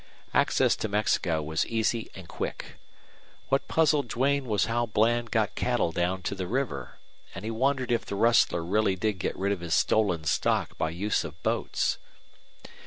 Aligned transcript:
Access 0.33 0.75
to 0.77 0.87
Mexico 0.87 1.43
was 1.43 1.63
easy 1.67 2.09
and 2.15 2.27
quick. 2.27 2.79
What 3.49 3.67
puzzled 3.67 4.07
Duane 4.07 4.45
was 4.45 4.65
how 4.65 4.87
Bland 4.87 5.29
got 5.29 5.53
cattle 5.53 5.91
down 5.91 6.23
to 6.23 6.33
the 6.33 6.47
river, 6.47 6.97
and 7.35 7.45
he 7.45 7.51
wondered 7.51 7.91
if 7.91 8.07
the 8.07 8.15
rustler 8.15 8.63
really 8.63 8.95
did 8.95 9.19
get 9.19 9.37
rid 9.37 9.51
of 9.51 9.59
his 9.59 9.75
stolen 9.75 10.23
stock 10.23 10.75
by 10.75 10.89
use 10.89 11.23
of 11.23 11.39
boats. 11.43 11.99